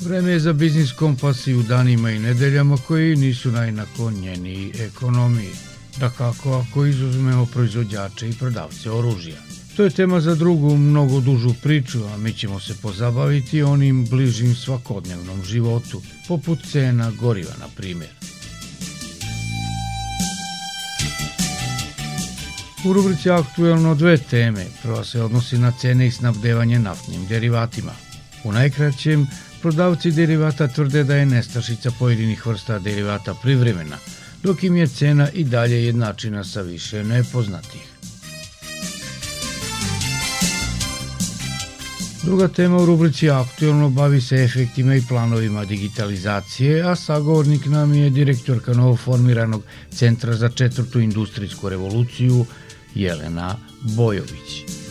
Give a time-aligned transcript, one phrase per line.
[0.00, 5.50] Vreme je za biznis kompas i u danima i nedeljama koji nisu najnaklonjeniji ekonomiji.
[6.00, 9.36] Da kako ako izuzmemo proizvođače i prodavce oružja.
[9.76, 14.54] To je tema za drugu, mnogo dužu priču, a mi ćemo se pozabaviti onim bližim
[14.54, 18.10] svakodnevnom životu, poput cena goriva, na primjer.
[22.84, 24.66] U rubrici aktuelno dve teme.
[24.82, 27.92] Prva se odnosi na cene i snabdevanje naftnim derivatima.
[28.44, 29.26] U najkraćem,
[29.62, 33.98] prodavci derivata tvrde da je nestašica pojedinih vrsta derivata privremena,
[34.42, 37.96] dok im je cena i dalje jednačina sa više nepoznatih.
[42.26, 48.10] Druga tema u rubrici Aktualno bavi se efektima i planovima digitalizacije, a sagovornik nam je
[48.10, 52.46] direktorka novoformiranog Centra za četvrtu industrijsku revoluciju
[52.94, 54.85] Jelena Bojović.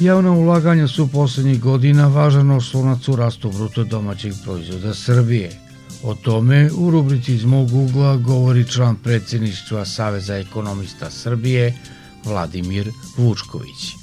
[0.00, 5.50] Javna ulaganja su poslednjih godina važan oslonac u rastu bruto domaćeg proizvoda Srbije.
[6.02, 11.74] O tome u rubrici iz mog ugla govori član predsedništva Saveza ekonomista Srbije
[12.24, 13.94] Vladimir Vučković.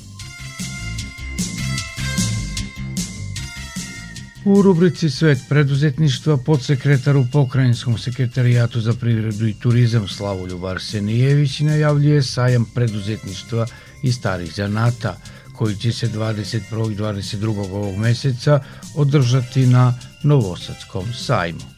[4.45, 12.23] U rubrici Svet preduzetništva podsekretar u Pokrajinskom sekretarijatu za privredu i turizam Slavoljub Arsenijević najavljuje
[12.23, 13.67] sajam preduzetništva
[14.03, 15.17] i starih zanata
[15.57, 16.91] koji će se 21.
[16.91, 17.71] i 22.
[17.71, 18.59] ovog meseca
[18.95, 21.75] održati na Novosadskom sajmu.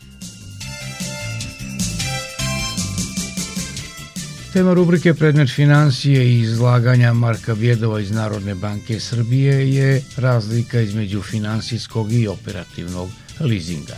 [4.54, 11.22] Tema rubrike Predmet financije i izlaganja Marka Vjedova iz Narodne banke Srbije je razlika između
[11.22, 13.10] finansijskog i operativnog
[13.40, 13.96] leasinga.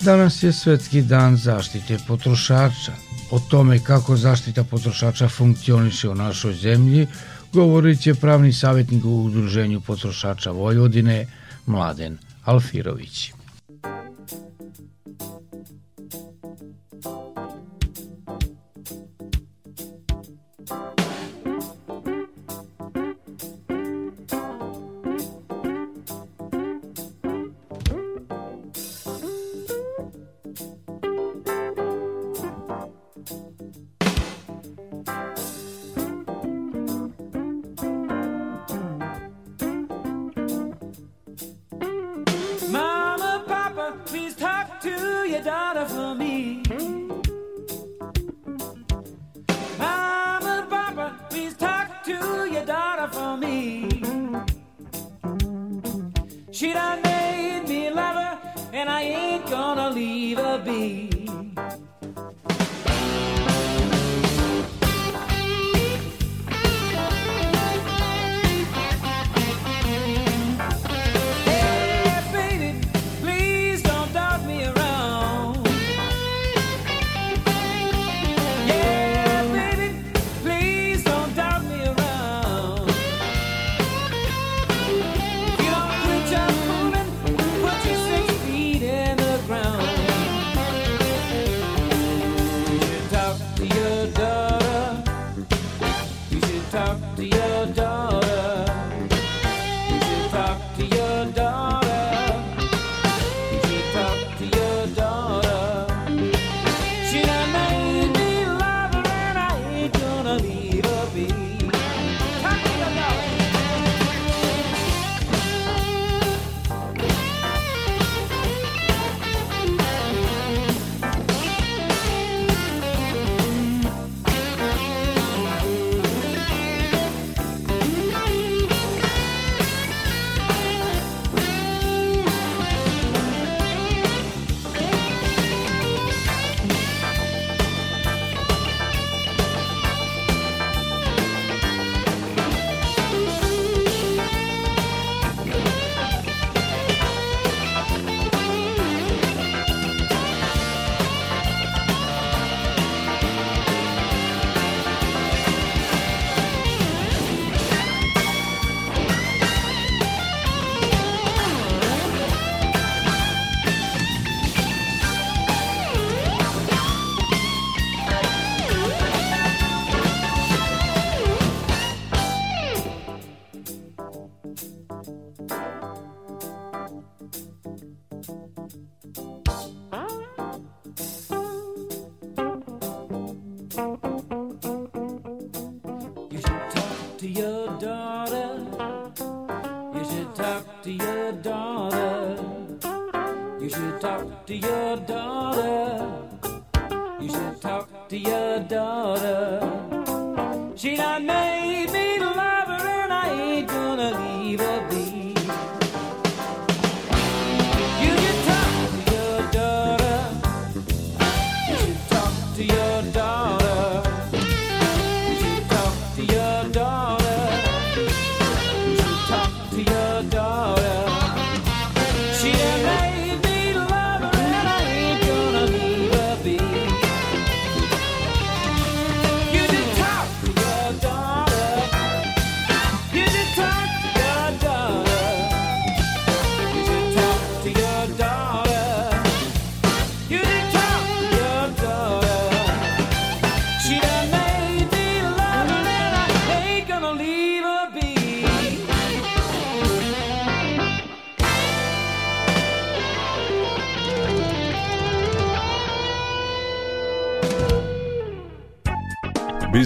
[0.00, 3.03] Danas je Svetski dan zaštite potrošača.
[3.30, 7.06] O tome kako zaštita potrošača funkcioniše u našoj zemlji
[7.52, 11.26] govorit će pravni savjetnik u Udruženju potrošača Vojvodine
[11.66, 13.32] Mladen Alfirović.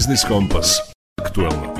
[0.09, 0.77] Biznis Kompas.
[1.25, 1.73] Aktualno.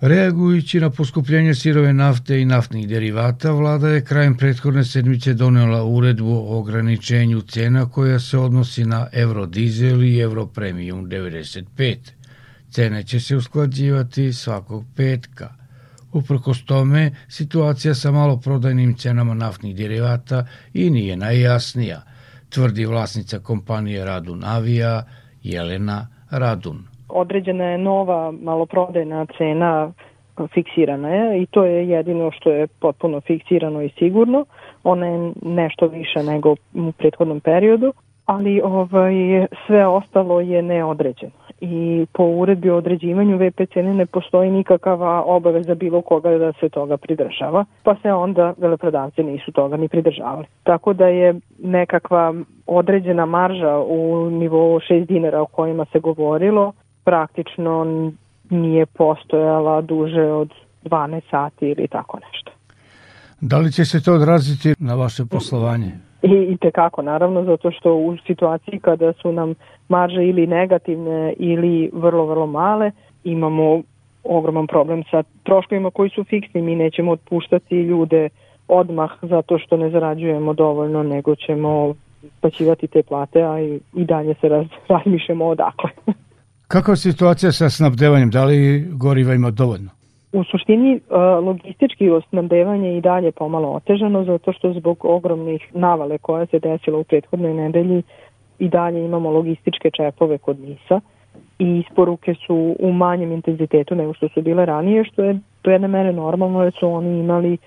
[0.00, 6.30] Reagujući na poskupljenje sirove nafte i naftnih derivata, vlada je krajem prethodne sedmice donela uredbu
[6.30, 11.96] o ograničenju cena koja se odnosi na Eurodizel i Europremium 95.
[12.70, 15.54] Cene će se usklađivati svakog petka.
[16.12, 22.02] Uprkos tome, situacija sa maloprodajnim cenama naftnih derivata i nije najjasnija,
[22.48, 25.02] tvrdi vlasnica kompanije Radun Avija
[25.42, 26.97] Jelena Radun.
[27.08, 29.92] Određena je nova maloprodajna cena
[30.46, 34.44] fiksirana je i to je jedino što je potpuno fiksirano i sigurno.
[34.84, 37.92] Ona je nešto više nego u prethodnom periodu,
[38.26, 41.32] ali ovaj sve ostalo je neodređeno.
[41.60, 46.68] I po uredbi o određivanju VP cene ne postoji nikakava obaveza bilo koga da se
[46.68, 50.46] toga pridržava, pa se onda veleprodavci nisu toga ni pridržavali.
[50.62, 52.34] Tako da je nekakva
[52.66, 56.72] određena marža u nivou 6 dinara o kojima se govorilo
[57.08, 57.86] praktično
[58.50, 60.50] nije postojala duže od
[60.84, 62.50] 12 sati ili tako nešto.
[63.40, 65.92] Da li će se to odraziti na vaše poslovanje?
[66.22, 69.54] I, i tekako, naravno, zato što u situaciji kada su nam
[69.88, 72.90] marže ili negativne ili vrlo, vrlo male,
[73.24, 73.82] imamo
[74.24, 76.62] ogroman problem sa troškovima koji su fiksni.
[76.62, 78.28] Mi nećemo otpuštati ljude
[78.68, 81.94] odmah zato što ne zarađujemo dovoljno, nego ćemo
[82.40, 85.90] plaćivati te plate, a i, i dalje se raz, razmišljamo odakle.
[86.68, 88.30] Kakva je situacija sa snabdevanjem?
[88.30, 89.90] Da li goriva ima dovoljno?
[90.32, 96.46] U suštini e, logistički osnabdevanje i dalje pomalo otežano zato što zbog ogromnih navale koja
[96.46, 98.02] se desila u prethodnoj nedelji
[98.58, 101.00] i dalje imamo logističke čepove kod Nisa
[101.58, 105.88] i isporuke su u manjem intenzitetu nego što su bile ranije, što je do jedne
[105.88, 107.58] mere normalno jer su oni imali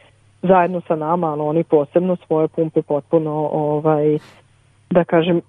[0.42, 4.18] zajedno sa nama, ali oni posebno svoje pumpe potpuno ovaj,
[4.90, 5.42] da kažem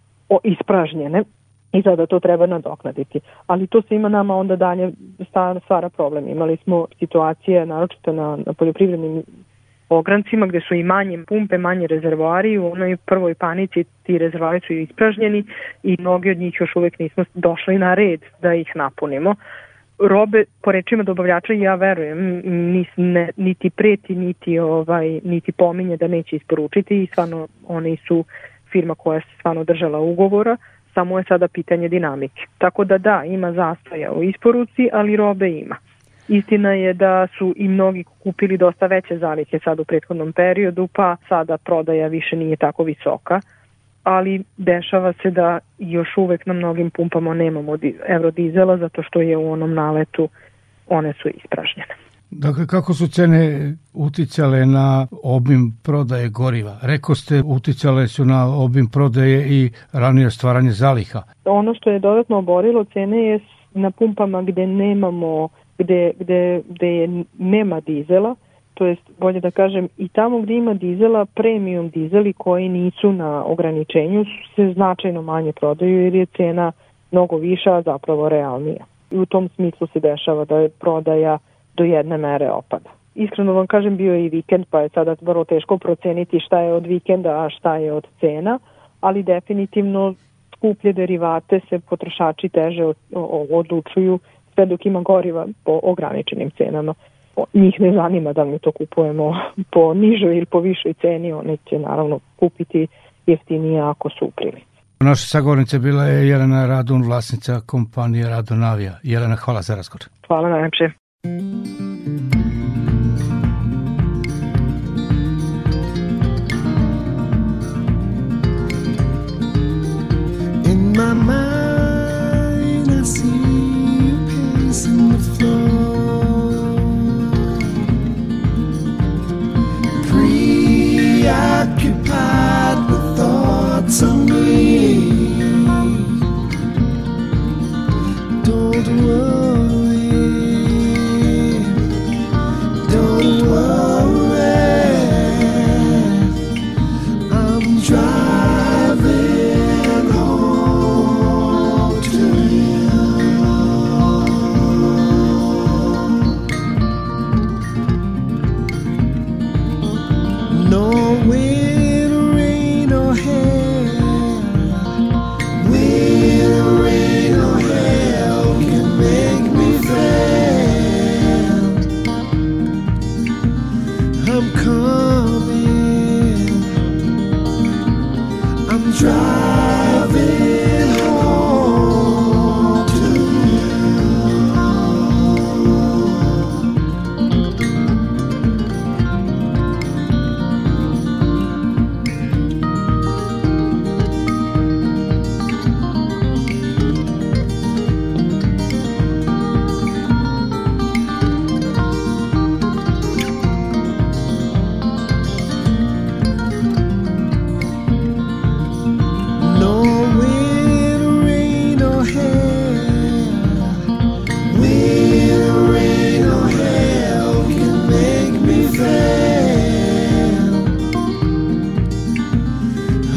[0.44, 1.24] ispražnjene
[1.72, 3.20] i sada to treba nadoknaditi.
[3.46, 4.92] Ali to svima nama onda dalje
[5.64, 6.28] stvara problem.
[6.28, 9.22] Imali smo situacije, naročito na, na poljoprivrednim
[9.88, 14.72] ograncima gde su i manje pumpe, manje rezervoari, u onoj prvoj panici ti rezervoari su
[14.72, 15.44] ispražnjeni
[15.82, 19.34] i mnogi od njih još uvek nismo došli na red da ih napunimo.
[19.98, 26.08] Robe, po rečima dobavljača, ja verujem, nis, ne, niti preti, niti, ovaj, niti pominje da
[26.08, 28.24] neće isporučiti i stvarno oni su
[28.72, 30.56] firma koja se stvarno držala ugovora,
[30.94, 32.42] samo je sada pitanje dinamike.
[32.58, 35.76] Tako da da, ima zastoja u isporuci, ali robe ima.
[36.28, 41.16] Istina je da su i mnogi kupili dosta veće zalihe sad u prethodnom periodu, pa
[41.28, 43.40] sada prodaja više nije tako visoka,
[44.02, 49.52] ali dešava se da još uvek na mnogim pumpama nemamo eurodizela zato što je u
[49.52, 50.28] onom naletu
[50.88, 52.11] one su ispražnjene.
[52.34, 56.78] Dakle, kako su cene uticale na obim prodaje goriva?
[56.82, 61.22] Reko ste, uticale su na obim prodaje i ranije stvaranje zaliha.
[61.44, 63.40] Ono što je dodatno oborilo cene je
[63.74, 65.48] na pumpama gde nemamo,
[65.78, 67.08] gde, gde, gde
[67.38, 68.34] nema dizela,
[68.74, 73.44] to jest bolje da kažem i tamo gde ima dizela, premium dizeli koji nisu na
[73.44, 74.24] ograničenju
[74.56, 76.72] se značajno manje prodaju jer je cena
[77.10, 78.84] mnogo viša, a zapravo realnija.
[79.10, 81.38] I u tom smislu se dešava da je prodaja
[81.76, 82.90] do jedne mere opada.
[83.14, 86.72] Iskreno vam kažem, bio je i vikend, pa je sada vrlo teško proceniti šta je
[86.72, 88.58] od vikenda, a šta je od cena,
[89.00, 90.14] ali definitivno
[90.56, 92.84] skuplje derivate se potrošači teže
[93.50, 94.18] odlučuju
[94.54, 96.94] sve dok ima goriva po ograničenim cenama.
[97.54, 99.34] Njih ne zanima da mi to kupujemo
[99.70, 102.86] po nižoj ili po višoj ceni, oni će naravno kupiti
[103.26, 104.72] jeftinije ako su u prilici.
[105.00, 108.98] Naša sagovornica bila je Jelena Radun, vlasnica kompanije Radonavija.
[109.02, 110.02] Jelena, hvala za razgovor.
[110.26, 111.01] Hvala najlepše.
[111.24, 112.41] Thank you.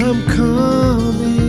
[0.08, 1.45] I'm coming.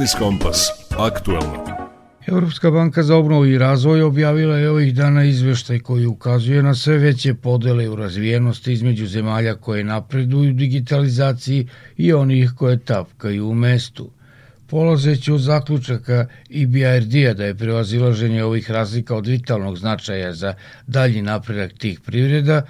[0.00, 0.68] Biznis Kompas.
[0.98, 1.64] Aktualno.
[2.26, 6.98] Evropska banka za obnovu i razvoj objavila je ovih dana izveštaj koji ukazuje na sve
[6.98, 14.10] veće podele u razvijenosti između zemalja koje napreduju digitalizaciji i onih koje tapkaju u mestu.
[14.66, 20.54] Polazeći od zaključaka IBRD-a da je prevazilaženje ovih razlika od vitalnog značaja za
[20.86, 22.62] dalji napredak tih privreda,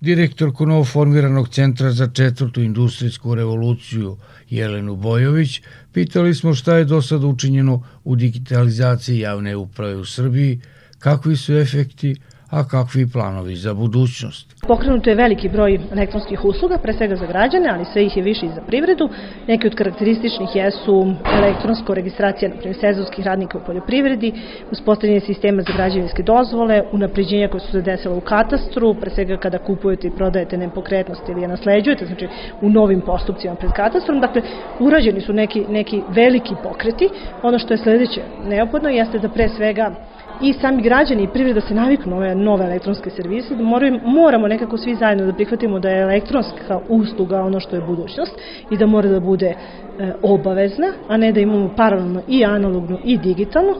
[0.00, 4.16] direktorku novoformiranog centra za četvrtu industrijsku revoluciju
[4.50, 5.60] Jelenu Bojović,
[5.92, 10.60] pitali smo šta je do sada učinjeno u digitalizaciji javne uprave u Srbiji,
[10.98, 12.16] kakvi su efekti,
[12.50, 14.54] a kakvi planovi za budućnost.
[14.66, 18.46] Pokrenuto je veliki broj elektronskih usluga, pre svega za građane, ali sve ih je više
[18.46, 19.08] i za privredu.
[19.46, 24.32] Neki od karakterističnih jesu elektronsko registracija, na primjer, sezonskih radnika u poljoprivredi,
[24.70, 30.06] uspostavljanje sistema za građevinske dozvole, unapređenja koje su se u katastru, pre svega kada kupujete
[30.06, 32.28] i prodajete nepokretnost ili je nasleđujete, znači
[32.60, 34.20] u novim postupcima pred katastrom.
[34.20, 34.42] Dakle,
[34.80, 37.08] urađeni su neki, neki veliki pokreti.
[37.42, 39.94] Ono što je sledeće neophodno jeste da pre svega
[40.42, 44.48] i sami građani i privreda se naviknu na ove nove elektronske servise, da moramo, moramo
[44.48, 48.32] nekako svi zajedno da prihvatimo da je elektronska usluga ono što je budućnost
[48.70, 49.54] i da mora da bude e,
[50.22, 53.74] obavezna, a ne da imamo paralelno i analognu i digitalnu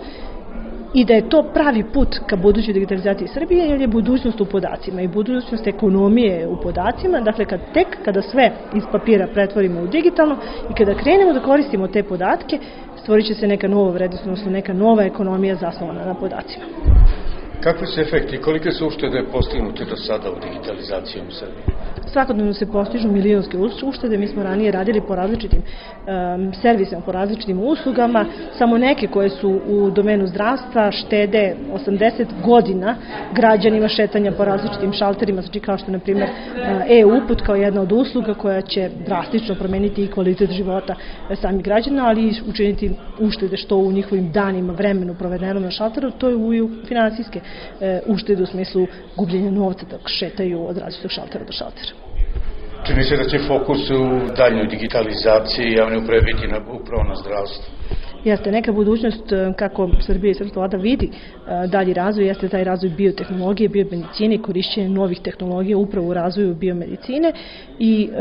[0.95, 5.03] i da je to pravi put ka budućoj digitalizaciji Srbije jer je budućnost u podacima
[5.03, 10.37] i budućnost ekonomije u podacima, dakle kad tek kada sve iz papira pretvorimo u digitalno
[10.71, 12.59] i kada krenemo da koristimo te podatke,
[13.09, 16.65] stvorit će se neka nova vrednost, odnosno neka nova ekonomija zasnovana na podacima.
[17.61, 21.65] Kakvi su efekti i kolike su uštede postignute do sada u digitalizaciji u Srbiji?
[22.13, 27.61] Svakodnevno se postižu milionske uštede, mi smo ranije radili po različitim um, servisima, po različitim
[27.61, 28.25] uslugama,
[28.59, 32.97] samo neke koje su u domenu zdravstva štede 80 godina
[33.35, 36.29] građanima šetanja po različitim šalterima, znači kao što na primjer
[36.89, 40.95] e-uput kao jedna od usluga koja će drastično promeniti i kvalitet života
[41.41, 46.29] samih građana, ali i učiniti uštede što u njihovim danima, vremenu provedenom na šalteru, to
[46.29, 47.41] je u finansijske
[47.81, 48.87] e, uštede u smislu
[49.17, 51.98] gubljenja novca dok šetaju od različitog šaltera do šaltera.
[52.87, 57.79] Čini se da će fokus u daljnjoj digitalizaciji javne uprave biti na, upravo na zdravstvu.
[58.25, 59.25] Jeste, neka budućnost
[59.57, 61.11] kako Srbija i Srpska vlada vidi
[61.69, 67.33] dalji razvoj, jeste taj razvoj biotehnologije, biomedicine i korišćenje novih tehnologija upravo u razvoju biomedicine
[67.79, 68.19] i e,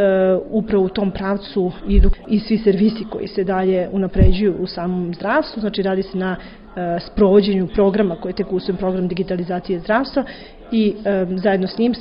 [0.49, 5.61] upravo u tom pravcu idu i svi servisi koji se dalje unapređuju u samom zdravstvu,
[5.61, 10.23] znači radi se na e, sprovođenju programa koji je tek usvojen program digitalizacije zdravstva
[10.71, 10.95] i
[11.35, 11.93] zajedno s njim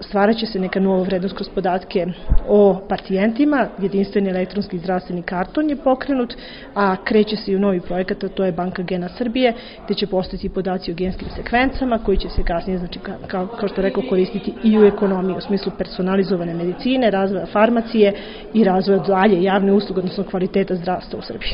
[0.00, 2.06] stvarat će se neka nova vrednost kroz podatke
[2.48, 6.34] o pacijentima, jedinstveni elektronski zdravstveni karton je pokrenut,
[6.74, 9.52] a kreće se i u novi projekat, a to je Banka Gena Srbije,
[9.84, 13.82] gde će postati podaci o genskim sekvencama koji će se kasnije, znači, kao, kao što
[13.82, 18.12] rekao, koristiti i u ekonomiji, u smislu personalizovane medicine, razvoja farmacije
[18.54, 21.52] i razvoja dalje javne usluge, odnosno kvaliteta zdravstva u Srbiji.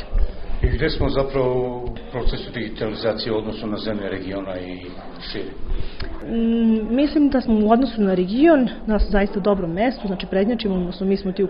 [0.63, 4.79] I gde smo zapravo procesu digitalizacije u odnosu na zemlje regiona i
[5.33, 5.51] šire?
[6.27, 11.07] Mm, mislim da smo u odnosu na region na zaista dobrom mestu, znači prednjačimo, odnosno
[11.07, 11.47] mi smo ti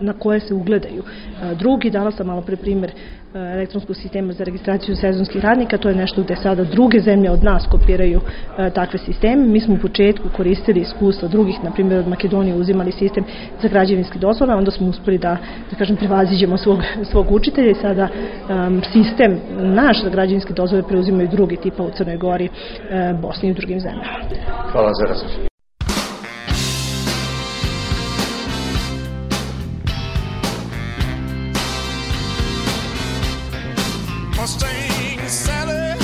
[0.00, 1.90] na koje se ugledaju e, drugi.
[1.90, 6.22] Dala sam malo pre primer e, elektronskog sistema za registraciju sezonskih radnika, to je nešto
[6.22, 8.20] gde sada druge zemlje od nas kopiraju
[8.58, 9.46] e, takve sisteme.
[9.46, 13.24] Mi smo u početku koristili iskustva drugih, na primjer od Makedonije uzimali sistem
[13.62, 15.36] za građevinske dozvole, onda smo uspeli da,
[15.70, 18.08] da kažem, prevaziđemo svog, svog učitelja i sada
[18.92, 19.40] sistem
[19.74, 22.48] naš za građevinske dozvole preuzimaju drugi tipa u Crnoj Gori,
[22.90, 24.04] e, Bosni i drugim zemljama.
[24.72, 25.46] Hvala za različite.
[34.40, 35.96] Mustang Sally.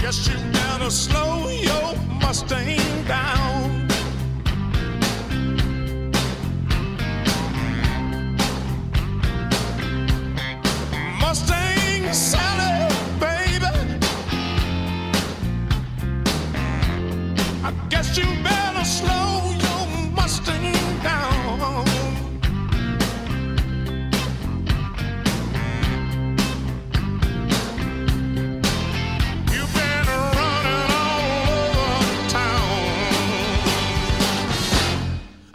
[0.00, 2.85] Guess you better slow your Mustang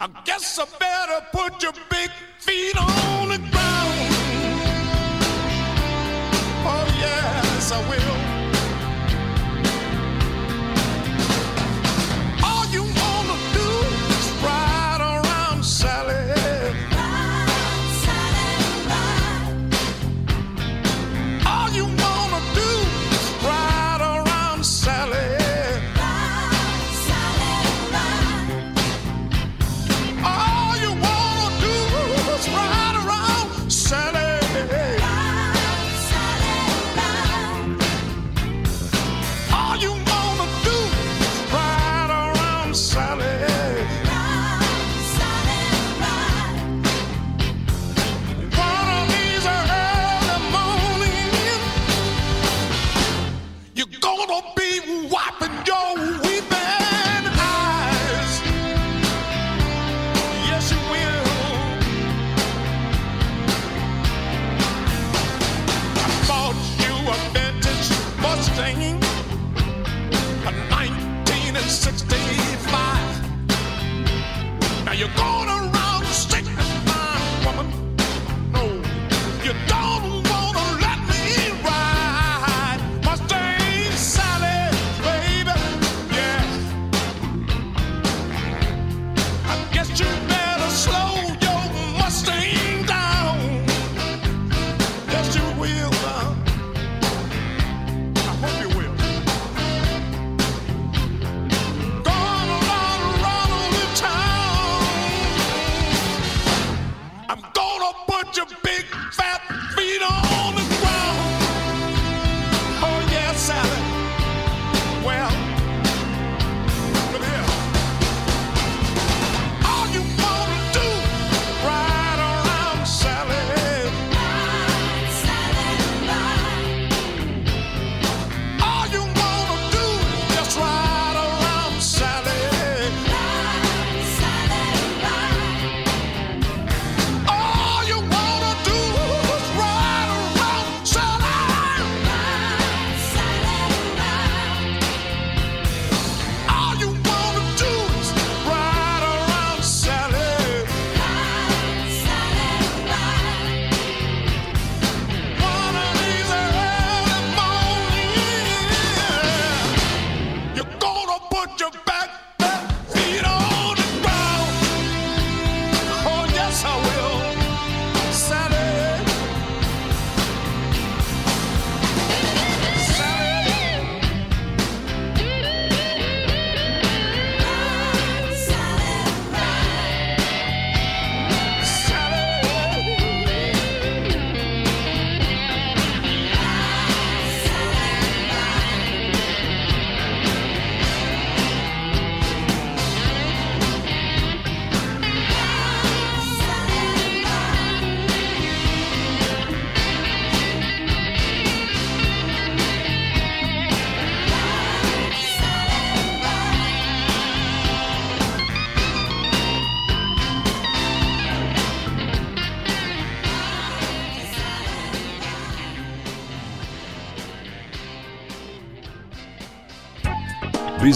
[0.04, 3.51] I guess I better put your big feet on the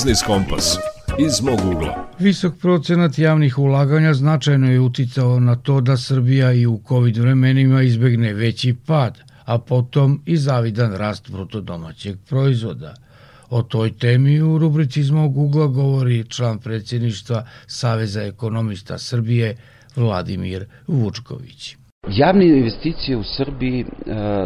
[0.07, 0.79] Biznis Kompas
[1.19, 2.09] iz mog ugla.
[2.19, 7.83] Visok procenat javnih ulaganja značajno je uticao na to da Srbija i u COVID vremenima
[7.83, 12.95] izbegne veći pad, a potom i zavidan rast brutodomaćeg proizvoda.
[13.51, 19.57] O toj temi u rubrici iz mog ugla govori član predsjedništva Saveza ekonomista Srbije
[19.97, 21.77] Vladimir Vučković.
[22.09, 23.87] Javne investicije u Srbiji e,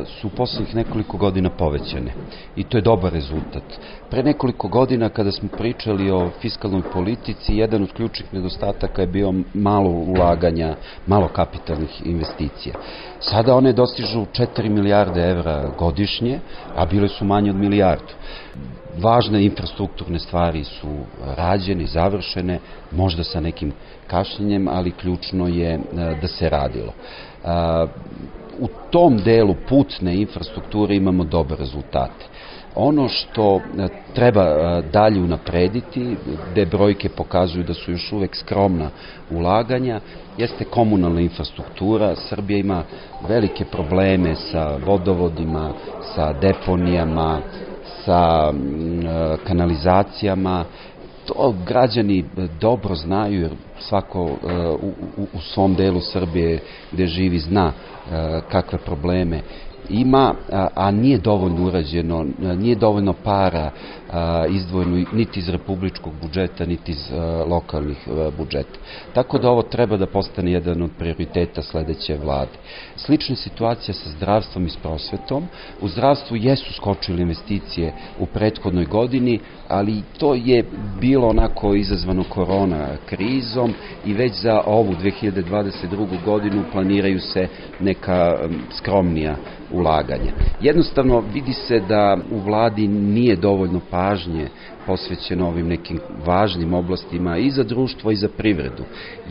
[0.07, 2.13] su u poslednjih nekoliko godina povećane
[2.57, 3.63] i to je dobar rezultat.
[4.11, 9.35] Pre nekoliko godina kada smo pričali o fiskalnoj politici, jedan od ključnih nedostataka je bio
[9.55, 12.75] malo ulaganja, malo kapitalnih investicija.
[13.21, 16.41] Sada one dostižu 4 milijarde evra godišnje,
[16.77, 18.15] a bile su manje od milijardu.
[18.99, 20.89] Važne infrastrukturne stvari su
[21.37, 22.59] rađene, završene,
[22.91, 23.73] možda sa nekim
[24.07, 25.81] kašnjenjem, ali ključno je e,
[26.21, 26.93] da se radilo
[28.61, 32.25] u tom delu putne infrastrukture imamo dobre rezultate.
[32.75, 36.17] Ono što e, treba e, dalje unaprediti,
[36.51, 38.91] gde brojke pokazuju da su još uvek skromna
[39.31, 40.01] ulaganja,
[40.39, 42.17] jeste komunalna infrastruktura.
[42.17, 42.83] Srbija ima
[43.29, 45.73] velike probleme sa vodovodima,
[46.15, 47.41] sa deponijama,
[48.05, 50.65] sa e, kanalizacijama,
[51.35, 52.25] to građani
[52.61, 54.33] dobro znaju jer svako uh,
[55.17, 56.61] u, u svom delu Srbije
[56.93, 58.13] gde živi zna uh,
[58.51, 59.41] kakve probleme
[59.91, 60.35] ima,
[60.75, 63.71] a nije dovoljno urađeno, nije dovoljno para
[64.49, 67.11] izdvojeno niti iz republičkog budžeta, niti iz
[67.47, 68.79] lokalnih budžeta.
[69.13, 72.51] Tako da ovo treba da postane jedan od prioriteta sledeće vlade.
[72.97, 75.45] Slična situacija sa zdravstvom i s prosvetom.
[75.81, 80.65] U zdravstvu jesu skočile investicije u prethodnoj godini, ali to je
[81.01, 86.25] bilo onako izazvano korona krizom i već za ovu 2022.
[86.25, 87.49] godinu planiraju se
[87.81, 88.39] neka
[88.77, 89.37] skromnija
[89.73, 90.33] ulaganja.
[90.61, 94.00] Jednostavno vidi se da u vladi nije dovoljno pažnje
[94.87, 98.85] posvećeno ovim nekim važnim oblastima i za društvo i za privredu,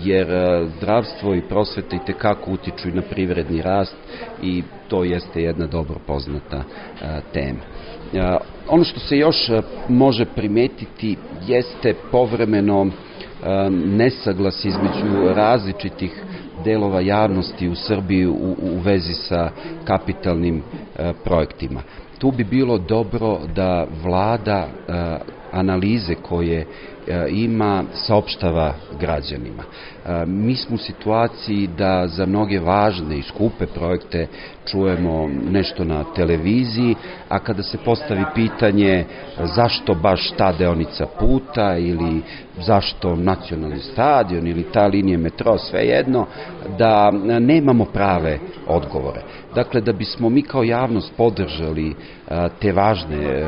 [0.04, 3.96] jer e, zdravstvo i prosveta i tekako utiču i na privredni rast
[4.42, 6.64] i to jeste jedna dobro poznata
[7.02, 7.60] e, tema.
[8.14, 9.52] E, ono što se još
[9.90, 12.88] može primetiti jeste povremeno
[13.70, 16.24] nesaglas između različitih
[16.64, 19.52] delova javnosti u Srbiji u, u vezi sa
[19.86, 20.64] kapitalnim
[21.24, 21.82] projektima.
[22.20, 24.92] Tu bi bilo dobro da vlada e,
[25.52, 26.66] analize koje
[27.30, 29.63] ima saopštava građanima.
[29.63, 34.28] E, mi smo u situaciji da za mnoge važne i skupe projekte
[34.65, 36.95] čujemo nešto na televiziji,
[37.30, 39.06] a kada se postavi pitanje
[39.56, 42.22] zašto baš ta deonica puta ili
[42.65, 46.26] zašto nacionalni stadion ili ta linija metro, sve jedno,
[46.78, 49.22] da nemamo prave odgovore.
[49.56, 51.95] Dakle, da bismo mi kao javnost podržali
[52.60, 53.43] te važne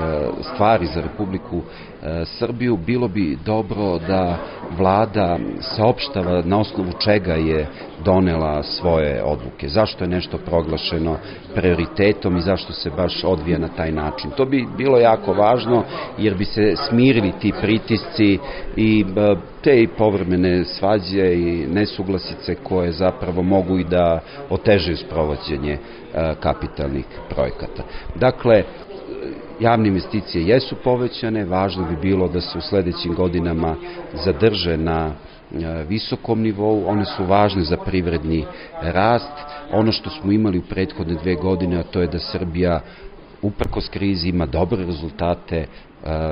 [0.54, 1.62] stvari za Republiku
[2.26, 4.38] Srbiju, bilo bi dobro da
[4.78, 7.68] vlada saopštava na osnovu čega je
[8.06, 9.68] donela svoje odluke.
[9.68, 11.18] Zašto je nešto proglašeno
[11.56, 14.32] prioritetom i zašto se baš odvija na taj način.
[14.32, 15.84] To bi bilo jako važno
[16.18, 18.40] jer bi se smirili ti pritisci
[18.76, 25.74] i e, te i povremene svađe i nesuglasice koje zapravo mogu i da otežaju sprovođenje
[25.74, 25.80] e,
[26.40, 27.84] kapitalnih projekata.
[28.16, 28.64] Dakle,
[29.62, 33.76] javne investicije jesu povećane, važno bi bilo da se u sledećim godinama
[34.14, 38.46] zadrže na e, visokom nivou, one su važne za privredni
[38.82, 39.32] rast.
[39.72, 42.82] Ono što smo imali u prethodne dve godine, a to je da Srbija
[43.42, 45.66] uprkos krizi ima dobre rezultate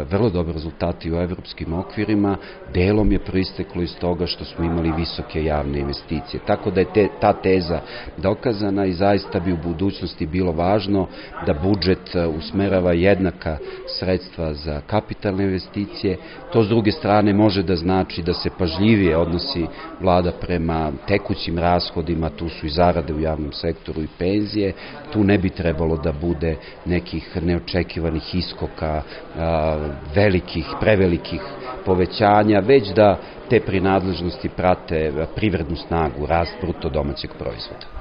[0.10, 2.38] vrlo dobre rezultati u evropskim okvirima,
[2.74, 6.42] delom je proisteklo iz toga što smo imali visoke javne investicije.
[6.48, 7.80] Tako da je te, ta teza
[8.18, 11.08] dokazana i zaista bi u budućnosti bilo važno
[11.46, 13.58] da budžet e, usmerava jednaka
[14.00, 16.18] sredstva za kapitalne investicije.
[16.54, 19.66] To s druge strane može da znači da se pažljivije odnosi
[20.02, 24.74] vlada prema tekućim rashodima, tu su i zarade u javnom sektoru i penzije,
[25.14, 26.56] tu ne bi trebalo da bude
[26.86, 29.02] nekih neočekivanih iskoka
[30.16, 31.42] velikih, prevelikih
[31.86, 33.18] povećanja, već da
[33.50, 37.99] te prinadležnosti prate privrednu snagu, rast bruto domaćeg proizvoda.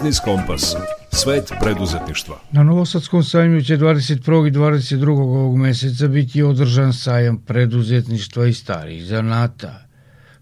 [0.00, 0.76] Biznis Kompas.
[1.12, 2.36] Svet preduzetništva.
[2.52, 4.48] Na Novosadskom sajmu će 21.
[4.48, 5.08] i 22.
[5.10, 9.89] ovog meseca biti održan sajam preduzetništva i starih zanata.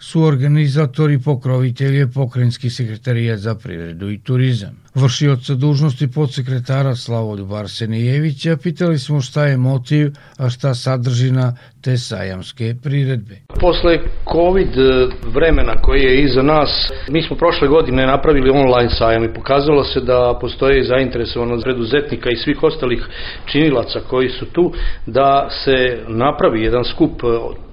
[0.00, 4.76] Su organizatori i pokrovitelj je pokrenjski sekretarijat za privredu i turizam.
[4.94, 12.74] Vršioca dužnosti podsekretara Slavoljub Arsenijevića pitali smo šta je motiv, a šta sadržina te sajamske
[12.82, 13.34] priredbe.
[13.60, 13.98] Posle
[14.32, 14.72] COVID
[15.34, 16.70] vremena koje je iza nas,
[17.08, 22.36] mi smo prošle godine napravili online sajam i pokazalo se da postoje zainteresovanost preduzetnika i
[22.36, 23.06] svih ostalih
[23.46, 24.72] činilaca koji su tu
[25.06, 27.22] da se napravi jedan skup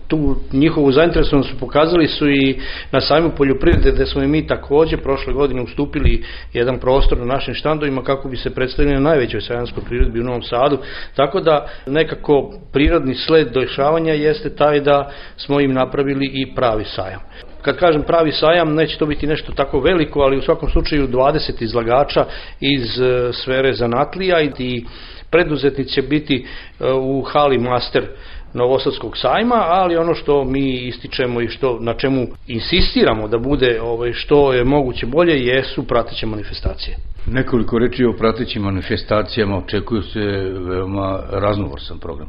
[0.07, 2.59] tu njihovu zainteresovanost su pokazali su i
[2.91, 7.53] na sajmu poljoprivrede gde smo i mi takođe prošle godine ustupili jedan prostor na našim
[7.53, 10.77] štandovima kako bi se predstavili na najvećoj sajamskoj priredbi u Novom Sadu.
[11.15, 17.19] Tako da nekako prirodni sled dešavanja jeste taj da smo im napravili i pravi sajam.
[17.61, 21.63] Kad kažem pravi sajam, neće to biti nešto tako veliko, ali u svakom slučaju 20
[21.63, 22.25] izlagača
[22.59, 24.83] iz e, sfere zanatlija i
[25.31, 26.45] preduzetnici će biti
[26.79, 28.07] e, u hali Master
[28.55, 34.13] Novosadskog sajma, ali ono što mi ističemo i što na čemu insistiramo da bude ovaj
[34.13, 36.97] što je moguće bolje jesu prateće manifestacije.
[37.27, 40.19] Nekoliko reči o pratećim manifestacijama, očekuju se
[40.59, 42.27] veoma raznovrsan program.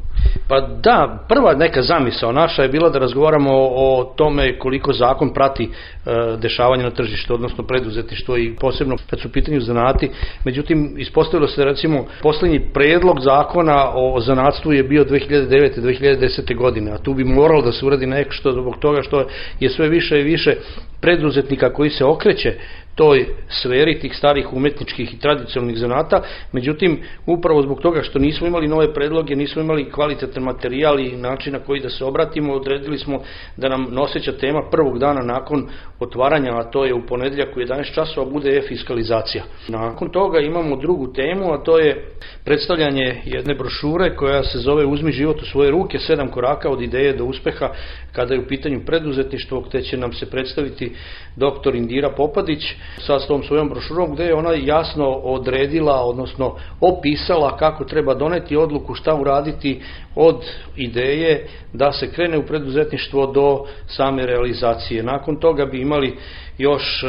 [0.48, 5.64] Pa da, prva neka zamisao naša je bila da razgovaramo o, tome koliko zakon prati
[5.64, 5.70] e,
[6.36, 10.10] dešavanje na tržištu, odnosno preduzetništvo i posebno kad su u pitanju zanati.
[10.44, 15.80] Međutim, ispostavilo se da recimo poslednji predlog zakona o zanatstvu je bio 2009.
[15.80, 16.56] 2010.
[16.56, 19.24] godine, a tu bi moralo da se uradi nešto zbog toga što
[19.60, 20.54] je sve više i više
[21.00, 22.54] preduzetnika koji se okreće
[22.96, 28.68] toj sferi tih starih umetničkih i tradicionalnih zanata, međutim, upravo zbog toga što nismo imali
[28.68, 33.20] nove predloge, nismo imali kvalitetan materijal i način na koji da se obratimo, odredili smo
[33.56, 35.68] da nam noseća tema prvog dana nakon
[36.00, 39.44] otvaranja, a to je u ponedeljak u 11 časova, bude e-fiskalizacija.
[39.68, 42.10] Nakon toga imamo drugu temu, a to je
[42.44, 47.12] predstavljanje jedne brošure koja se zove Uzmi život u svoje ruke, sedam koraka od ideje
[47.12, 47.70] do uspeha
[48.12, 50.92] kada je u pitanju preduzetništvo, gde će nam se predstaviti
[51.36, 57.84] doktor Indira Popadić, sa tom svojom brošurom gde je ona jasno odredila, odnosno opisala kako
[57.84, 59.82] treba doneti odluku šta uraditi
[60.14, 60.44] od
[60.76, 65.02] ideje da se krene u preduzetništvo do same realizacije.
[65.02, 66.18] Nakon toga bi imali
[66.58, 67.06] još e,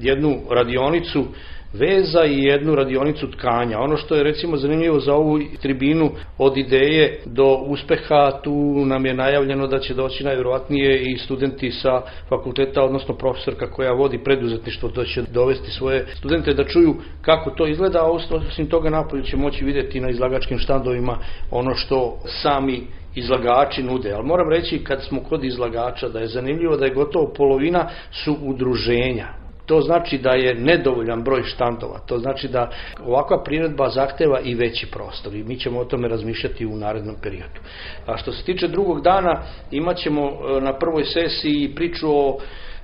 [0.00, 1.24] jednu radionicu
[1.72, 3.80] veza i jednu radionicu tkanja.
[3.80, 9.14] Ono što je recimo zanimljivo za ovu tribinu od ideje do uspeha, tu nam je
[9.14, 15.04] najavljeno da će doći najvjerovatnije i studenti sa fakulteta, odnosno profesorka koja vodi preduzetništvo, da
[15.04, 19.64] će dovesti svoje studente da čuju kako to izgleda, a osim toga napolju će moći
[19.64, 21.18] videti na izlagačkim štandovima
[21.50, 22.82] ono što sami
[23.14, 27.32] izlagači nude, ali moram reći kad smo kod izlagača da je zanimljivo da je gotovo
[27.36, 29.39] polovina su udruženja,
[29.70, 31.98] To znači da je nedovoljan broj štandova.
[32.06, 32.70] To znači da
[33.04, 37.60] ovakva priredba zahteva i veći prostor i mi ćemo o tome razmišljati u narednom periodu.
[38.06, 42.38] A što se tiče drugog dana, imat ćemo e, na prvoj sesiji priču o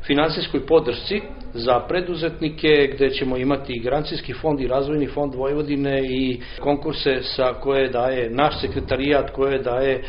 [0.06, 1.20] finansijskoj podršci
[1.54, 7.54] za preduzetnike gde ćemo imati i garancijski fond i razvojni fond Vojvodine i konkurse sa
[7.60, 10.02] koje daje naš sekretarijat, koje daje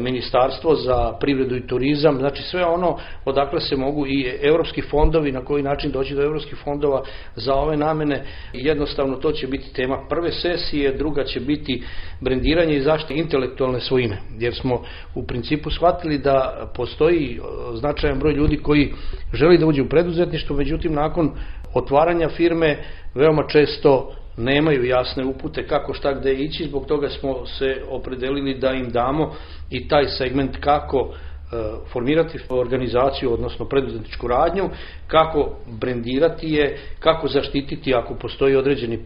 [0.00, 5.44] ministarstvo za privredu i turizam, znači sve ono odakle se mogu i evropski fondovi, na
[5.44, 7.02] koji način doći do evropskih fondova
[7.36, 8.24] za ove namene.
[8.52, 11.82] Jednostavno to će biti tema prve sesije, druga će biti
[12.20, 14.82] brendiranje i zaštite intelektualne svojine, jer smo
[15.14, 17.40] u principu shvatili da postoji
[17.74, 18.92] značajan broj ljudi koji
[19.32, 21.30] želi da uđe u preduzetništvo, međutim nakon
[21.74, 22.78] otvaranja firme
[23.14, 28.72] veoma često nemaju jasne upute kako šta gde ići, zbog toga smo se opredelili da
[28.72, 29.34] im damo
[29.70, 31.56] i taj segment kako e,
[31.92, 34.70] formirati organizaciju, odnosno preduzetničku radnju,
[35.06, 39.00] kako brendirati je, kako zaštititi ako postoji određeni e,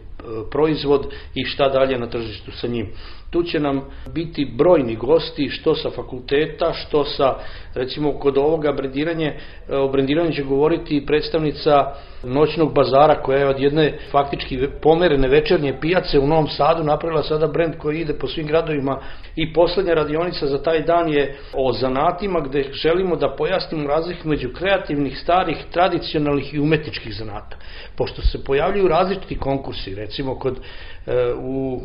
[0.51, 2.87] proizvod i šta dalje na tržištu sa njim.
[3.31, 3.81] Tu će nam
[4.15, 7.35] biti brojni gosti, što sa fakulteta, što sa,
[7.75, 9.35] recimo, kod ovoga brendiranje,
[9.69, 16.19] o brendiranju će govoriti predstavnica noćnog bazara koja je od jedne faktički pomerene večernje pijace
[16.19, 19.01] u Novom Sadu napravila sada brend koji ide po svim gradovima
[19.37, 24.49] i poslednja radionica za taj dan je o zanatima gde želimo da pojasnimo razliku među
[24.53, 27.57] kreativnih, starih, tradicionalnih i umetničkih zanata.
[27.97, 31.81] Pošto se pojavljuju različiti konkursi, recimo kod e, u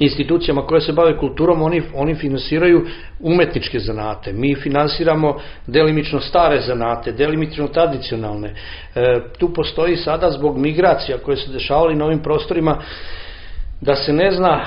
[0.00, 2.86] institucijama koje se bave kulturom, oni, oni finansiraju
[3.20, 4.32] umetničke zanate.
[4.32, 5.36] Mi finansiramo
[5.66, 8.54] delimično stare zanate, delimično tradicionalne.
[8.94, 12.82] E, tu postoji sada zbog migracija koje se dešavali na ovim prostorima
[13.80, 14.64] da se ne zna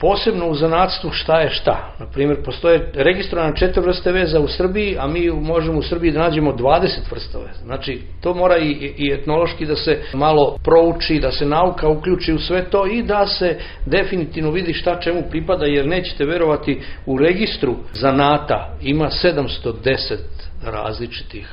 [0.00, 1.94] posebno u zanatstvu šta je šta.
[1.98, 6.20] Na primjer, postoje registrovane četiri vrste veza u Srbiji, a mi možemo u Srbiji da
[6.20, 7.64] nađemo 20 vrsta veza.
[7.64, 12.38] Znači, to mora i, i etnološki da se malo prouči, da se nauka uključi u
[12.38, 17.76] sve to i da se definitivno vidi šta čemu pripada, jer nećete verovati, u registru
[17.92, 20.16] zanata ima 710
[20.64, 21.48] različitih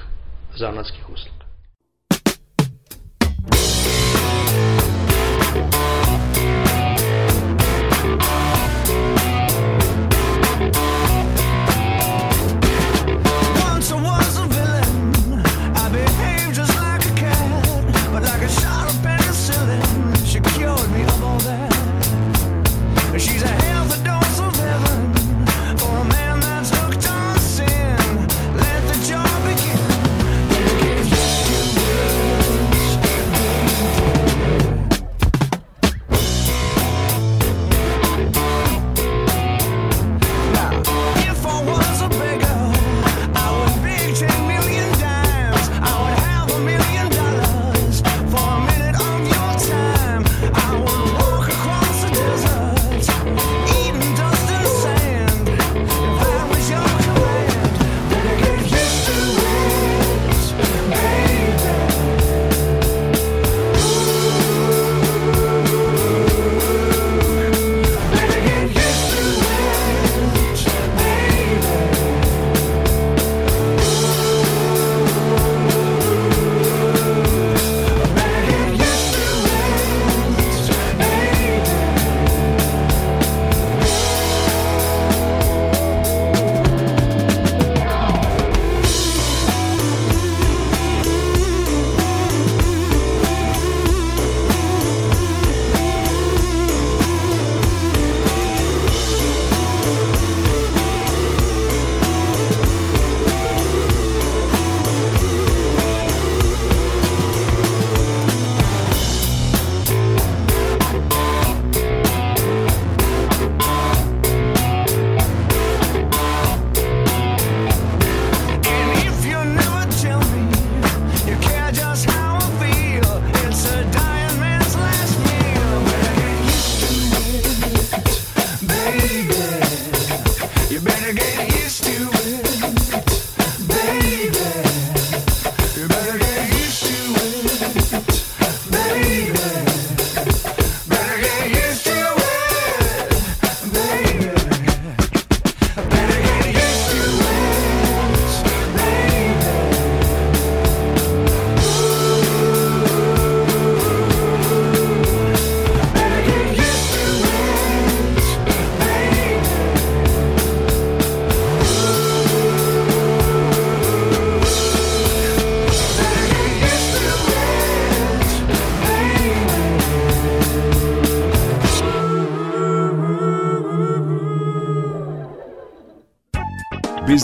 [0.56, 1.40] zanatskih usluga.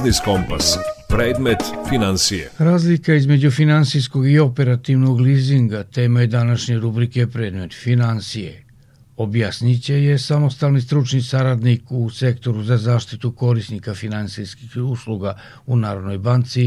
[0.05, 0.65] Biznis Kompas.
[1.13, 2.43] Predmet financije.
[2.71, 8.51] Razlika između finansijskog i operativnog leasinga tema je današnje rubrike Predmet financije.
[9.25, 15.31] Objasnit će je samostalni stručni saradnik u sektoru za zaštitu korisnika finansijskih usluga
[15.71, 16.65] u Narodnoj banci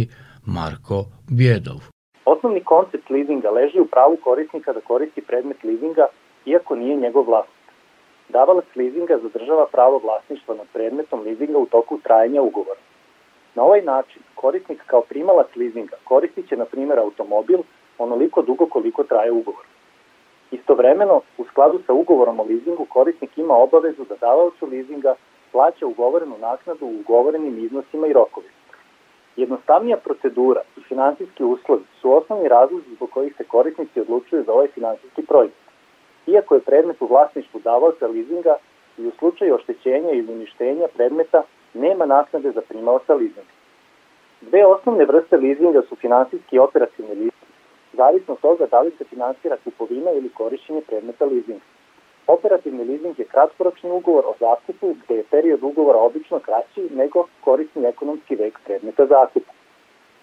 [0.57, 0.99] Marko
[1.39, 1.80] Bjedov.
[2.32, 6.07] Osnovni koncept leasinga leži u pravu korisnika da koristi predmet leasinga
[6.53, 7.66] iako nije njegov vlasnik.
[8.36, 12.82] Davalac leasinga zadržava pravo vlasništva nad predmetom leasinga u toku trajanja ugovora.
[13.59, 17.59] Na ovaj način, korisnik kao primalac leasinga koristit će, na primjer, automobil
[17.98, 19.64] onoliko dugo koliko traje ugovor.
[20.50, 25.14] Istovremeno, u skladu sa ugovorom o leasingu, korisnik ima obavezu da davaocu leasinga
[25.52, 28.54] plaća ugovorenu naknadu u ugovorenim iznosima i rokovima.
[29.36, 34.68] Jednostavnija procedura i finansijski uslovi su osnovni razlozi zbog kojih se korisnici odlučuju za ovaj
[34.68, 35.68] finansijski proizvod.
[36.26, 38.54] Iako je predmet u vlasništvu davaoca leasinga
[38.98, 41.42] i u slučaju oštećenja ili uništenja predmeta
[41.74, 43.52] nema naknade za primaoca leasinga.
[44.40, 47.52] Dve osnovne vrste leasinga su finansijski i operativni leasing,
[47.92, 51.64] zavisno od toga da li se finansira kupovina ili korišćenje predmeta leasinga.
[52.26, 57.86] Operativni leasing je kratkoročni ugovor o zakupu gde je period ugovora obično kraći nego korisni
[57.86, 59.52] ekonomski vek predmeta zakupa.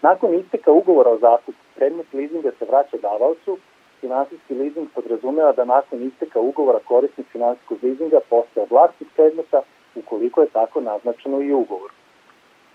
[0.02, 3.58] Nakon isteka ugovora o zakupu, predmet leasinga se vraća davaocu,
[4.02, 9.62] finansijski leasing podrazumeva da nakon isteka ugovora korisnik finansijskog leasinga postaje vlasnik predmeta
[9.96, 11.94] ukoliko je tako naznačeno i u ugovoru.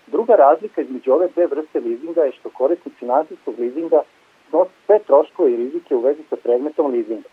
[0.07, 4.01] Druga razlika između ove dve vrste leasinga je što korisnik finansijskog leasinga
[4.49, 7.29] snosi sve troškove i rizike u vezi sa predmetom leasinga.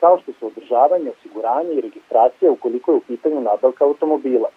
[0.00, 4.48] kao što su održavanje, osiguranje i registracija ukoliko je u pitanju nabavka automobila.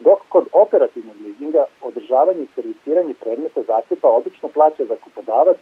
[0.00, 5.56] Dok kod operativnog leasinga održavanje i servisiranje predmeta zakupa obično plaća zakupodavac,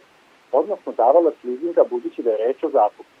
[0.51, 3.14] odnosno davalac leasinga budući da je reč o zakupu.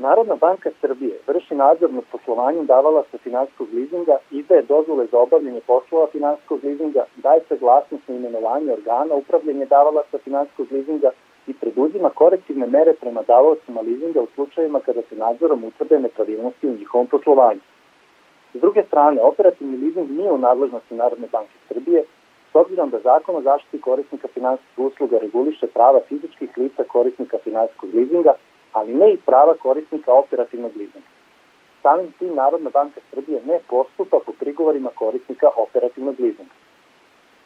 [0.00, 6.06] Narodna banka Srbije vrši nadzor nad poslovanjem davalaca finansijskog leasinga, izdaje dozvole za obavljanje poslova
[6.06, 11.10] finansijskog leasinga, daje saglasnost na imenovanje organa upravljanje davalaca finansijskog leasinga
[11.46, 16.76] i preduzima korektivne mere prema davalcima leasinga u slučajevima kada se nadzorom utvrde nepravilnosti u
[16.78, 17.60] njihovom poslovanju.
[18.54, 22.04] S druge strane, operativni leasing nije u nadležnosti Narodne banke Srbije,
[22.52, 27.94] s obzirom da zakon o zaštiti korisnika finansijskih usluga reguliše prava fizičkih lica korisnika finansijskog
[27.94, 28.32] leasinga,
[28.72, 31.06] ali ne i prava korisnika operativnog leasinga.
[31.82, 36.54] Samim tim Narodna banka Srbije ne postupa po prigovorima korisnika operativnog leasinga.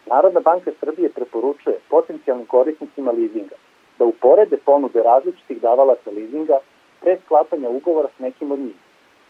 [0.07, 3.57] Narodna banka Srbije preporučuje potencijalnim korisnicima leasinga
[3.99, 6.59] da uporede ponude različitih davalaca leasinga
[7.01, 8.75] pre sklapanja ugovora s nekim od njih.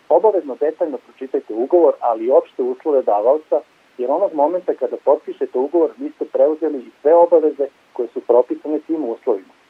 [0.09, 3.61] Obavezno detaljno pročitajte ugovor, ali i opšte uslove davalca,
[3.99, 8.78] jer onog momenta kada potpišete ugovor vi ste preuzeli i sve obaveze koje su propisane
[8.78, 9.63] tim uslovima.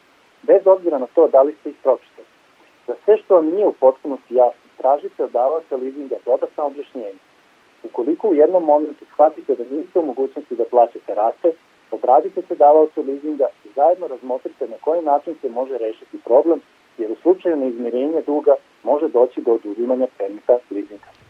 [0.47, 2.27] Bez obzira na to da li ste ih pročitali.
[2.87, 7.23] Za sve što vam nije u potpunosti jasno, tražite od davalca leasinga dodatna objašnjenja.
[7.83, 11.53] Ukoliko u jednom momentu shvatite da niste u mogućnosti da plaćate rate,
[11.91, 16.61] obradite se davalcu leasinga i zajedno razmotrite na koji način se može rešiti problem,
[16.99, 21.24] jer u slučaju neizmirenja duga može doći do oduzimanja predmeta leasinga.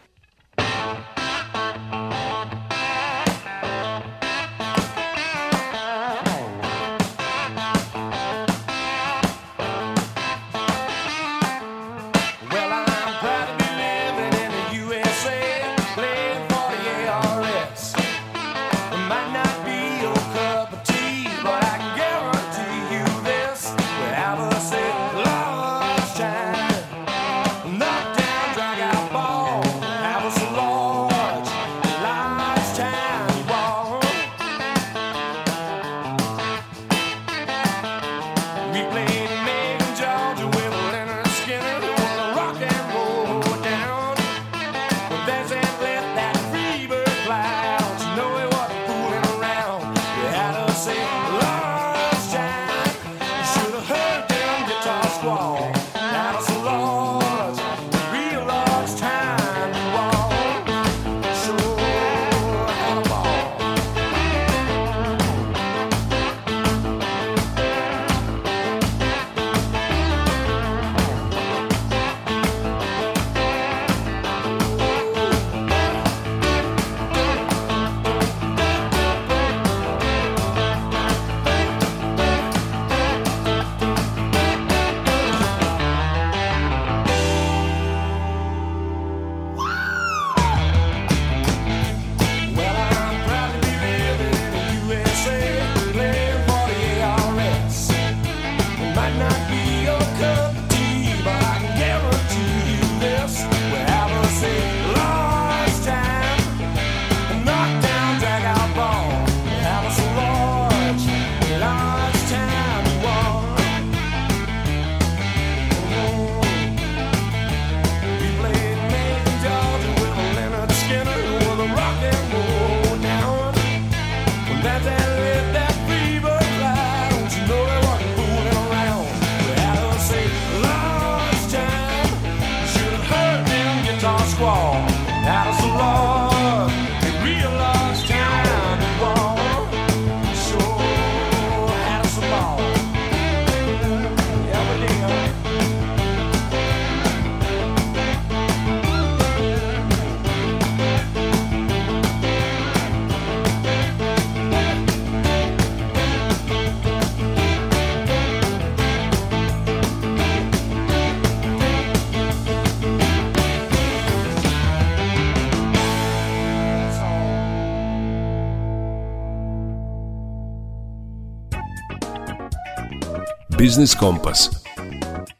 [173.65, 174.49] Biznis Kompas.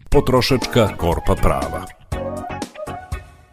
[0.10, 1.86] Potrošačka korpa prava.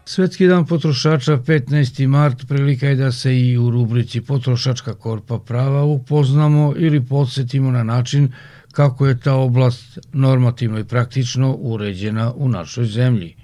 [0.04, 2.06] Svetski dan potrošača 15.
[2.06, 7.82] mart prilika je da se i u rubrici Potrošačka korpa prava upoznamo ili podsjetimo na
[7.82, 8.32] način
[8.72, 13.36] kako je ta oblast normativno i praktično uređena u našoj zemlji.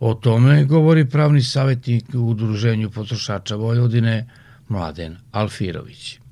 [0.00, 4.26] O tome govori pravni savjetnik u Udruženju potrošača Vojvodine
[4.68, 6.23] Mladen Alfirović.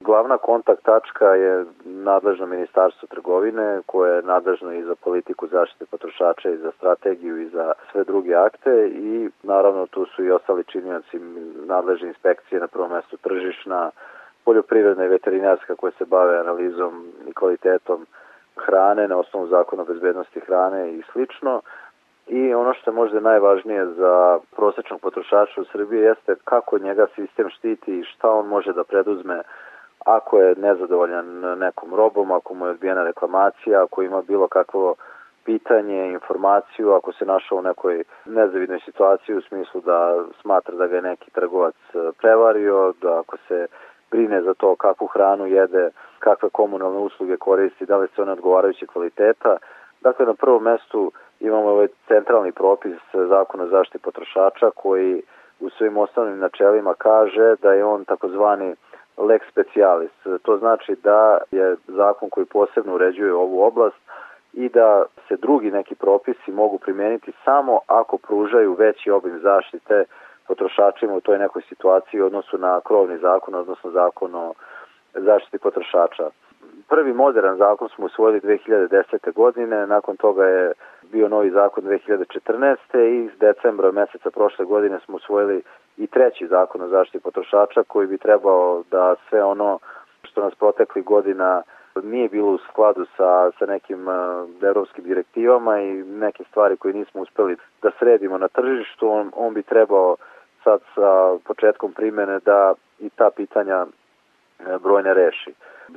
[0.00, 6.50] Glavna kontakt tačka je nadležno ministarstvo trgovine koje je nadležno i za politiku zaštite potrošača
[6.50, 11.18] i za strategiju i za sve druge akte i naravno tu su i ostali činioci
[11.66, 13.90] nadležne inspekcije na prvom mestu tržišna,
[14.44, 18.06] poljoprivredna i veterinarska koje se bave analizom i kvalitetom
[18.56, 21.60] hrane na osnovu zakona o bezbednosti hrane i slično.
[22.26, 27.50] I ono što je možda najvažnije za prosečnog potrošača u Srbiji jeste kako njega sistem
[27.50, 29.42] štiti i šta on može da preduzme
[30.06, 34.94] ako je nezadovoljan nekom robom, ako mu je odbijena reklamacija, ako ima bilo kakvo
[35.44, 40.96] pitanje, informaciju, ako se našao u nekoj nezavidnoj situaciji u smislu da smatra da ga
[40.96, 43.66] je neki trgovac e, prevario, da ako se
[44.10, 48.86] brine za to kakvu hranu jede, kakve komunalne usluge koristi, da li se one odgovarajuće
[48.86, 49.56] kvaliteta.
[50.00, 55.22] Dakle, na prvom mestu imamo ovaj centralni propis zakona o zaštiti potrošača koji
[55.60, 58.74] u svojim osnovnim načelima kaže da je on takozvani
[59.18, 60.10] lex specialis.
[60.42, 63.96] To znači da je zakon koji posebno uređuje ovu oblast
[64.52, 70.04] i da se drugi neki propisi mogu primeniti samo ako pružaju veći obim zaštite
[70.48, 74.52] potrošačima u toj nekoj situaciji u odnosu na krovni zakon, odnosno zakon o
[75.14, 76.30] zaštiti potrošača.
[76.88, 79.32] Prvi modern zakon smo usvojili 2010.
[79.34, 80.72] godine, nakon toga je
[81.12, 82.76] bio novi zakon 2014.
[82.98, 85.62] i decembra meseca prošle godine smo usvojili
[85.96, 89.78] i treći zakon o zaštiti potrošača koji bi trebao da sve ono
[90.22, 91.62] što nas protekli godina
[92.02, 94.14] nije bilo u skladu sa, sa nekim uh,
[94.62, 99.62] evropskim direktivama i neke stvari koje nismo uspeli da sredimo na tržištu, on, on bi
[99.62, 100.16] trebao
[100.64, 105.54] sad sa početkom primene da i ta pitanja uh, brojne reši.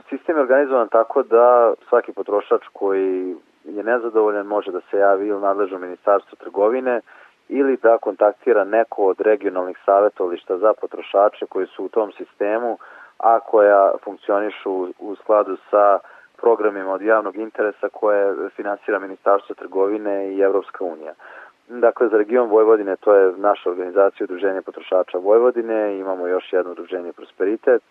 [0.09, 5.41] Sistem je organizovan tako da svaki potrošač koji je nezadovoljan može da se javi ili
[5.41, 7.01] nadležno ministarstvo trgovine
[7.49, 12.78] ili da kontaktira neko od regionalnih savjetovališta za potrošače koji su u tom sistemu,
[13.18, 15.99] a koja funkcionišu u skladu sa
[16.38, 21.14] programima od javnog interesa koje finansira Ministarstvo trgovine i Evropska unija.
[21.68, 27.14] Dakle, za region Vojvodine to je naša organizacija Udruženje potrošača Vojvodine, imamo još jedno udruženje
[27.14, 27.82] Prosperitet,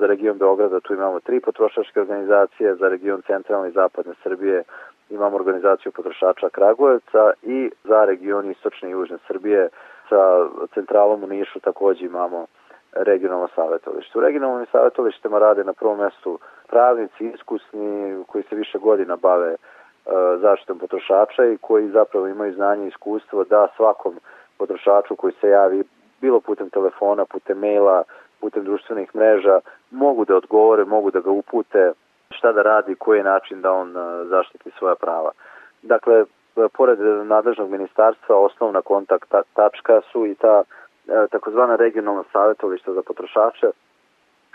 [0.00, 4.64] za region Beograda tu imamo tri potrošačke organizacije, za region centralne i zapadne Srbije
[5.10, 9.68] imamo organizaciju potrošača Kragujevca i za region istočne i južne Srbije
[10.08, 12.46] sa centralom u Nišu takođe imamo
[12.92, 14.18] regionalno savjetovalište.
[14.18, 16.38] U regionalnim savjetovalištima rade na prvom mestu
[16.68, 19.56] pravnici, iskusni, koji se više godina bave e,
[20.40, 24.14] zaštitom potrošača i koji zapravo imaju znanje i iskustvo da svakom
[24.58, 25.84] potrošaču koji se javi
[26.20, 28.02] bilo putem telefona, putem maila,
[28.40, 29.60] putem društvenih mreža,
[29.90, 31.92] mogu da odgovore, mogu da ga upute
[32.30, 35.30] šta da radi, koji je način da on e, zaštiti svoja prava.
[35.82, 36.24] Dakle, e,
[36.72, 43.70] pored nadležnog ministarstva, osnovna kontakt tačka su i ta e, takozvana regionalna savjetovališta za potrošače,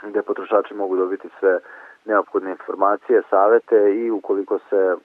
[0.03, 1.59] gde potrošači mogu dobiti sve
[2.05, 4.95] neophodne informacije, savete i ukoliko se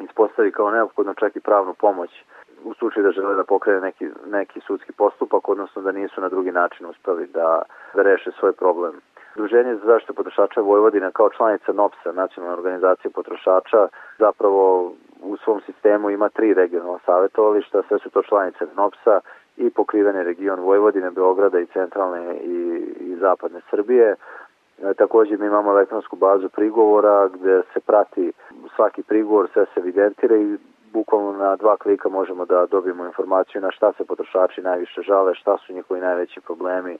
[0.00, 2.10] ispostavi kao neophodno čak i pravnu pomoć
[2.64, 6.52] u slučaju da žele da pokrene neki, neki sudski postupak, odnosno da nisu na drugi
[6.52, 7.62] način uspeli da,
[7.94, 8.92] da reše svoj problem.
[9.36, 13.88] Druženje za zaštitu potrošača Vojvodina kao članica NOPS-a, nacionalna organizacija potrošača,
[14.18, 14.92] zapravo
[15.22, 19.20] u svom sistemu ima tri regionalna savjetovališta, sve su to članice NOPS-a
[19.56, 22.58] i pokrivene region Vojvodine, Beograda i centralne i,
[23.00, 24.16] i zapadne Srbije.
[24.82, 28.32] E, takođe mi imamo elektronsku bazu prigovora gde se prati
[28.76, 30.56] svaki prigovor, sve se evidentira i
[30.94, 35.56] bukvalno na dva klika možemo da dobijemo informaciju na šta se potrošači najviše žale, šta
[35.56, 36.98] su njihovi najveći problemi,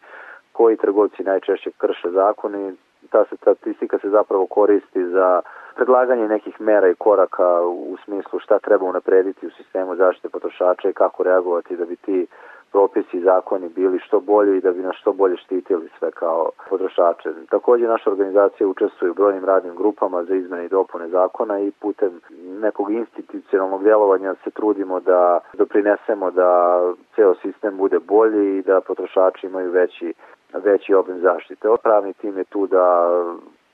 [0.52, 2.74] koji trgovci najčešće krše zakon i
[3.10, 5.42] ta se statistika se zapravo koristi za
[5.76, 10.92] predlaganje nekih mera i koraka u smislu šta treba unaprediti u sistemu zaštite potrošača i
[10.92, 12.26] kako reagovati da bi ti
[12.74, 16.50] propisi i zakoni bili što bolji i da bi nas što bolje štitili sve kao
[16.70, 17.28] potrošače.
[17.50, 22.20] Takođe naša organizacija učestvuje u brojnim radnim grupama za izmene i dopune zakona i putem
[22.60, 26.80] nekog institucionalnog djelovanja se trudimo da doprinesemo da
[27.14, 30.14] ceo sistem bude bolji i da potrošači imaju veći
[30.52, 31.68] veći obim zaštite.
[31.82, 32.86] Pravni tim je tu da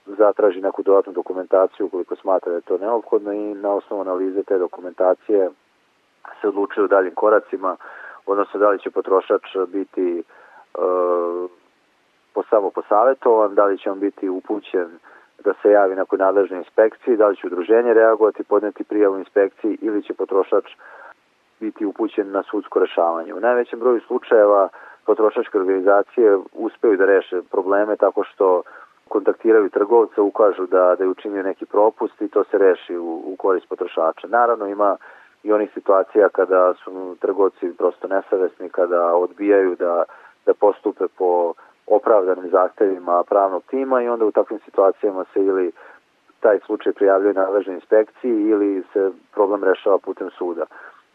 [0.06, 4.58] zatraži neku dodatnu dokumentaciju ukoliko smatra da je to neophodno i na osnovu analize te
[4.58, 5.50] dokumentacije
[6.40, 7.76] se odlučuje u daljim koracima,
[8.26, 10.22] odnosno da li će potrošač biti e,
[12.34, 14.88] po samo posavetovan, da li će on biti upućen
[15.44, 20.02] da se javi nakon nadležne inspekcije, da li će udruženje reagovati, podneti prijavu inspekciji ili
[20.02, 20.64] će potrošač
[21.60, 23.34] biti upućen na sudsko rešavanje.
[23.34, 24.68] U najvećem broju slučajeva
[25.06, 28.62] potrošačke organizacije uspeju da reše probleme tako što
[29.08, 33.36] kontaktiraju trgovca, ukažu da, da je učinio neki propust i to se reši u, u
[33.38, 34.26] korist potrošača.
[34.28, 34.96] Naravno ima
[35.42, 40.04] i onih situacija kada su trgovci prosto nesavesni, kada odbijaju da,
[40.46, 41.54] da postupe po
[41.86, 45.72] opravdanim zahtevima pravnog tima i onda u takvim situacijama se ili
[46.40, 50.66] taj slučaj prijavljuje nadležnoj inspekciji ili se problem rešava putem suda.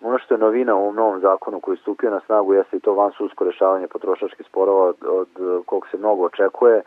[0.02, 2.94] Ono što je novina u ovom novom zakonu koji stupio na snagu jeste i to
[2.94, 6.82] van sudsko rešavanje potrošačkih sporova od, od kog se mnogo očekuje,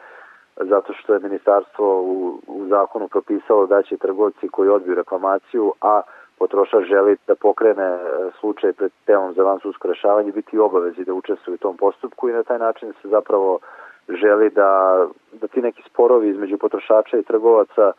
[0.57, 6.03] zato što je ministarstvo u, u zakonu propisalo da će trgovci koji odbiju reklamaciju, a
[6.39, 7.99] potrošač želi da pokrene e,
[8.41, 12.33] slučaj pred telom za van sudsko rešavanje, biti obavezi da učestvuje u tom postupku i
[12.33, 13.59] na taj način se zapravo
[14.09, 14.71] želi da,
[15.41, 17.93] da ti neki sporovi između potrošača i trgovaca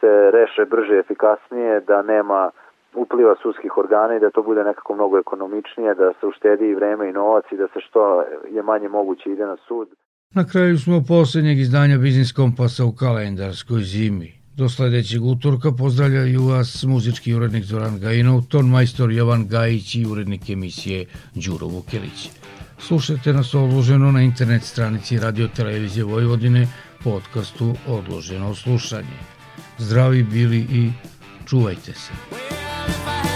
[0.00, 2.50] se reše brže i efikasnije, da nema
[2.94, 7.08] upliva sudskih organa i da to bude nekako mnogo ekonomičnije, da se uštedi i vreme
[7.08, 9.88] i novac i da se što je manje moguće ide na sud.
[10.34, 14.39] Na kraju smo poslednjeg izdanja Biznis Kompasa u kalendarskoj zimi.
[14.56, 20.50] Do sledećeg utorka pozdravljaju vas muzički urednik Zoran Gajinov, ton majstor Jovan Gajić i urednik
[20.50, 22.28] emisije Đuro Vukelić.
[22.78, 26.68] Slušajte nas odloženo na internet stranici Radio Televizije Vojvodine,
[27.04, 29.18] podcastu Odloženo slušanje.
[29.78, 30.90] Zdravi bili i
[31.46, 32.12] čuvajte se.
[33.26, 33.29] I